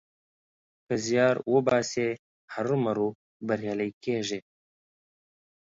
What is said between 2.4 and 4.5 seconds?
هرو مرو بريالی کېږې.